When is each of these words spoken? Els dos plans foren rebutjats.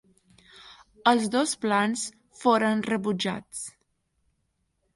Els 1.11 1.27
dos 1.35 1.53
plans 1.65 2.07
foren 2.41 2.83
rebutjats. 2.89 3.65